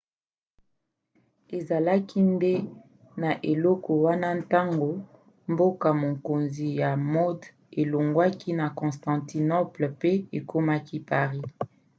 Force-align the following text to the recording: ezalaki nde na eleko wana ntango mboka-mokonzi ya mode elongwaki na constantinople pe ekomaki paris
ezalaki 1.57 2.19
nde 2.33 2.53
na 3.21 3.31
eleko 3.51 3.91
wana 4.05 4.29
ntango 4.41 4.89
mboka-mokonzi 5.51 6.67
ya 6.81 6.89
mode 7.13 7.45
elongwaki 7.81 8.49
na 8.59 8.65
constantinople 8.79 9.87
pe 10.01 10.11
ekomaki 10.37 10.97
paris 11.09 11.49